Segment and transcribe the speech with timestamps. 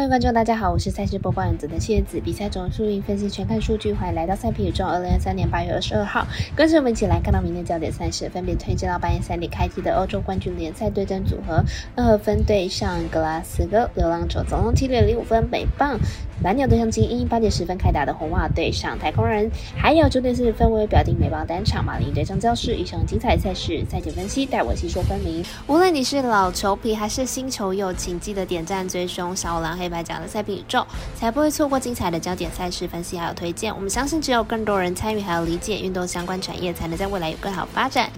[0.00, 2.18] 各位观众，大家好，我是赛事播报员的谢子。
[2.20, 4.86] 比赛总输赢分析全看数据，欢迎来到赛品宇宙。
[4.86, 6.26] 二零二三年八月二十二号，
[6.56, 11.62] 跟着我们一起来看到明天焦点赛事，分别推荐到半夜三点开踢的欧洲冠军联赛对阵组合，
[11.96, 16.00] 二分对上格拉斯哥流浪者，总共七点零五分，美棒。
[16.42, 25.44] 蓝鸟对上精英，八点十分开打的红袜对上太空人，还有九点四十分为表定美棒单场马林对上教室，一场精彩赛事，赛前分析带我细说分明。
[25.66, 30.86] 无论你是老球皮还是新球友，请记得点赞追凶小狼黑白讲的赛品宇宙，
[31.16, 33.74] 才不会错过精彩的焦点赛事分析还有推荐。
[33.74, 38.08] 我们相信，只有更多人参与还有理解运动相关产业，才能在未来有更好发展。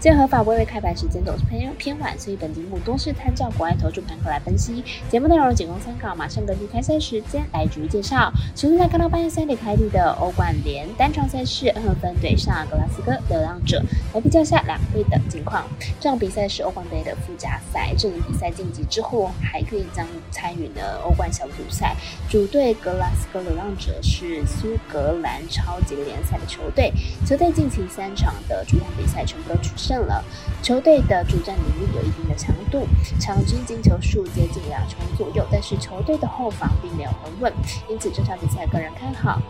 [0.00, 4.82] 结合法微微开盘时间总是偏偏晚，所以本节目多是参照国外投注盘口来分析。
[5.08, 8.32] 节目内容仅供参考，马上根据开赛时间来逐一介绍。
[8.56, 13.82] 首先来看到半夜三点开踢的欧冠联单场赛事，二分对上格拉斯哥流浪者，
[14.14, 15.64] 来比较下两队的近况。
[16.00, 21.94] 这场比赛是欧冠杯的附加赛，这轮比赛晋级之后还可以将参与呢欧冠小组赛。
[22.28, 26.92] 主队格拉斯哥流浪者是苏格兰超级联赛的球队，
[27.26, 30.22] 球队近期三场的主场比赛全部取胜了，
[30.62, 32.86] 球队的主战能力有一定的强度，
[33.20, 37.52] 场均进球数接近两成左右，但是球队的后防并没有很稳，
[37.88, 39.40] 因此这场比赛个人看好，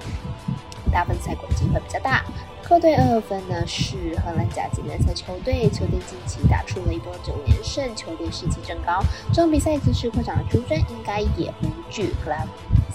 [0.92, 2.24] 大分赛果机会比较大。
[2.62, 9.02] 客队二分呢是荷兰甲级联赛球队，球队近期打出了一波九连胜，球队士气正高，
[9.32, 12.46] 这场比赛其实客场的出征应该也不惧克拉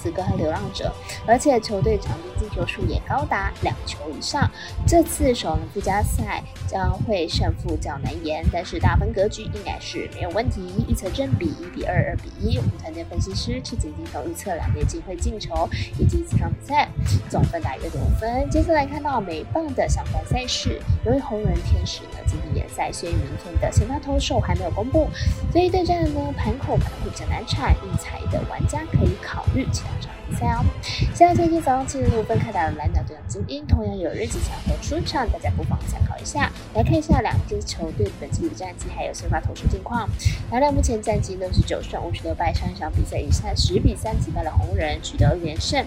[0.08, 0.90] 斯哥和流浪者，
[1.26, 4.50] 而且球队场均进球数也高达两球以上。
[4.88, 10.86] 这次首轮附加赛将会胜负较难言，但是大分格局应该是没有问题。
[10.88, 12.58] 预测正比一比二、二比一。
[12.58, 15.68] 我们团队分析师赤井镜头预测两队机会进球，
[16.00, 16.88] 以及这场比赛
[17.30, 18.50] 总分大约六分。
[18.50, 25.10] 接下来看到美棒的相关赛事，由于红人天使呢今天联赛，所以明天的先发投手还没有公布，
[25.52, 29.90] 所以对战呢盘口可能会比较难产，运彩的玩家可以考虑其他
[30.30, 30.66] 比赛哦。
[31.14, 36.52] 现在天气早上七点五分开打的蓝鸟对上精英，同样有日子强和出场，大家不妨参考一下。
[36.74, 40.08] 来看一下两支球队本季的战绩，还有先发投手近况。
[40.52, 45.84] 蓝鸟目前战绩六十九胜五十六败，上一场比赛以三十比三击败了红人，取得连胜。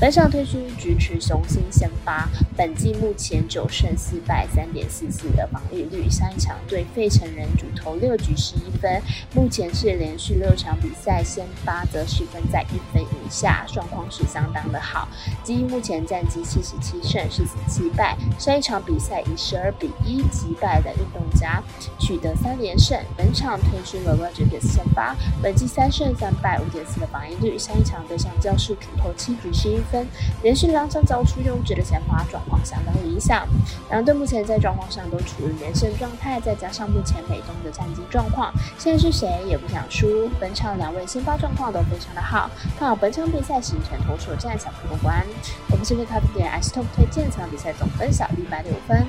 [0.00, 6.08] 本场推出菊池雄心先发，本季目前九胜四败，三点四四的防御率。
[6.10, 9.00] 上一场对费城人主投六局十一分，
[9.34, 13.64] 目前是连续六场比赛先发则失分在一分以下。
[13.72, 15.08] 状况是相当的好，
[15.44, 21.62] 基于目前战绩七十七胜四十七败，上一场比赛以十二比一击败的运动家，
[21.98, 22.98] 取得三连胜。
[23.16, 30.06] 本场推出了 Roger 的先发，本季三胜三败五点四的防御率，上一场对上教室主投七局十一分，
[30.42, 33.46] 连续两场交出优质的先发，状况相当理想。
[33.88, 40.28] 两队目前在状况上都处于连胜状态，再加上目前美东的战绩状况，现在是谁也不想输。
[40.40, 43.60] 本场两位先发状况都非常的好，看好本场比赛。
[43.60, 45.22] 形成投手战小分过关。
[45.68, 49.06] 我们这边咖啡店 S Top 推荐这场比赛总分小一百六分。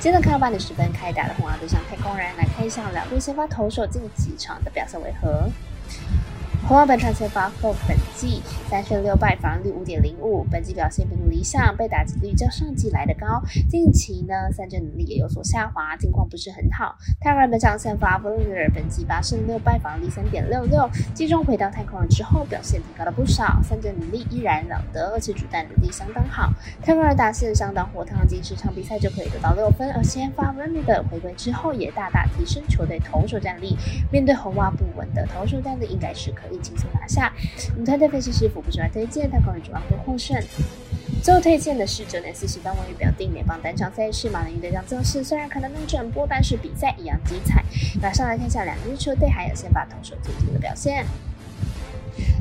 [0.00, 5.50] 接着看到八点十分开打的红袜对上太空人，来看一下两队先发投手近几场的表现为何。
[6.68, 10.44] 红袜本场先发后，本季三胜六败，防率五点零五。
[10.50, 13.42] 本季表现并不理想，被打击率较上季来的高。
[13.70, 16.94] 近期呢，三振能力也有所下滑，近况不是很好。
[17.22, 20.86] 太空人本场先发 v o l e r 本季八胜六败，防率三点六六。
[21.14, 26.52] 季中回到太空人之后，表现提高了不少，三振能力依然了得，而且主战能力相当好。
[26.82, 29.90] 太空人打线相当火烫，近十场比赛就可以得到六分。
[29.92, 33.74] 而先发 v o l e r 回归之后，也大大提升球队投手战力。
[34.12, 36.57] 面对红袜不稳的投手战力，应该是可以。
[36.62, 37.32] 轻松拿下。
[37.72, 40.36] 我们团队分析师傅不喜欢推荐，太空人主要会获胜。
[41.22, 47.64] 最后推荐的是九点四十分位于表定美邦单场赛事马林鱼对战测试，虽然可能没转播，但是比赛一样精彩。
[48.00, 51.04] 马上来看一下两支球队还有先发投手最近的表现。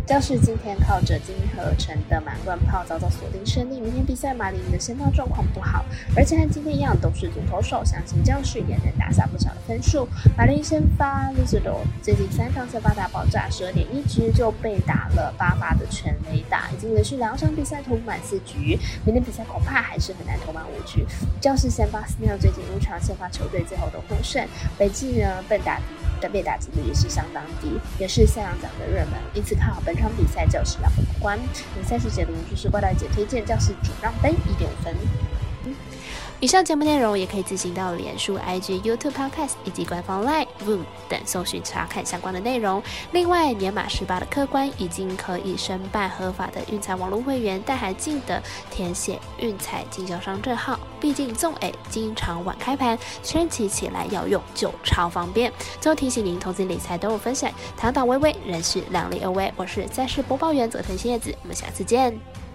[0.07, 3.77] 教室今天靠着金合成的满贯炮早早锁定胜利。
[3.81, 5.83] 明天比赛马林的先发状况不好，
[6.15, 10.07] 而且和今天一样都是主投手，相信教室也能打下不少的分数。
[10.37, 18.79] 马林先发 l i z a r o 最近三场先发大爆炸，十二点一局就被打了八发的全垒打，已经连续两场比赛投满四局。
[19.03, 21.05] 明天比赛恐怕还是很难投满五局。
[21.41, 24.47] 教室先发 Snell 最近五场先发球队最后都获胜，
[24.77, 25.81] 北季呢被打。
[26.21, 31.37] 但被打击率也是相当低，也是赛扬奖的热门，因此看好本场比赛教室两分关。
[31.75, 34.93] 比赛事解读就是怪大姐推荐教室主让分一点分。
[36.39, 42.81] 以上节目内容也可以自行到脸书、IG、YouTube、Podcast 以及官方 Line、Voom 等搜寻查看相关的内容。
[43.11, 50.79] 另外，年满十八的客官已经可以申办合法的运彩网络会员，但还记得填写运彩经销商证号。
[50.99, 55.51] 毕竟纵 A 经常晚开盘，圈起起来要用就超方便。
[55.81, 59.51] 最后提醒您，投资理财都有风险，堂堂微微，人是量力而为。
[59.55, 62.46] 我是在世播报员佐藤叶子，我们下次见。